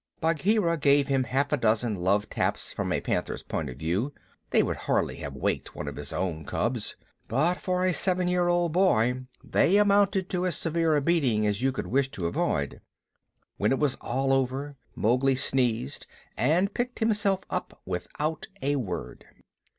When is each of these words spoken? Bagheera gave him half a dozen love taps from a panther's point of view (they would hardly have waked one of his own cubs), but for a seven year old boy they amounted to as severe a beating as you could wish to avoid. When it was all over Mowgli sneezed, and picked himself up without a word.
Bagheera 0.19 0.77
gave 0.79 1.09
him 1.09 1.25
half 1.25 1.51
a 1.51 1.57
dozen 1.57 1.93
love 1.93 2.27
taps 2.27 2.73
from 2.73 2.91
a 2.91 2.99
panther's 3.01 3.43
point 3.43 3.69
of 3.69 3.77
view 3.77 4.15
(they 4.49 4.63
would 4.63 4.75
hardly 4.89 5.17
have 5.17 5.35
waked 5.35 5.75
one 5.75 5.87
of 5.87 5.95
his 5.95 6.11
own 6.11 6.43
cubs), 6.43 6.95
but 7.27 7.61
for 7.61 7.85
a 7.85 7.93
seven 7.93 8.27
year 8.27 8.47
old 8.47 8.71
boy 8.71 9.27
they 9.43 9.77
amounted 9.77 10.27
to 10.31 10.47
as 10.47 10.55
severe 10.57 10.95
a 10.95 11.03
beating 11.03 11.45
as 11.45 11.61
you 11.61 11.71
could 11.71 11.85
wish 11.85 12.09
to 12.09 12.25
avoid. 12.25 12.81
When 13.57 13.71
it 13.71 13.77
was 13.77 13.93
all 14.01 14.33
over 14.33 14.75
Mowgli 14.95 15.35
sneezed, 15.35 16.07
and 16.35 16.73
picked 16.73 16.97
himself 16.97 17.41
up 17.51 17.79
without 17.85 18.47
a 18.59 18.77
word. 18.77 19.23